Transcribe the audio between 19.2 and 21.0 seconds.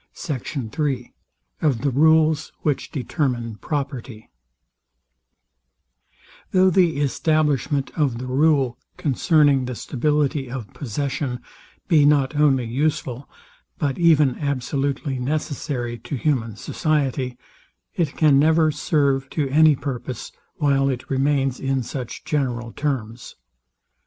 to any purpose, while